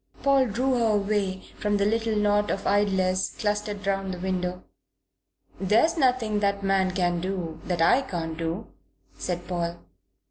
Paul 0.23 0.47
drew 0.47 0.73
her 0.79 0.93
away 0.95 1.43
from 1.59 1.77
the 1.77 1.85
little 1.85 2.15
knot 2.15 2.49
of 2.49 2.65
idlers 2.65 3.35
clustered 3.37 3.85
round 3.85 4.11
the 4.11 4.17
window. 4.19 4.63
"There's 5.59 5.95
nothing 5.95 6.39
that 6.39 6.63
man 6.63 6.89
can 6.89 7.21
do 7.21 7.61
that 7.65 7.83
I 7.83 8.01
can't 8.01 8.35
do," 8.35 8.65
said 9.15 9.47
Paul. 9.47 9.77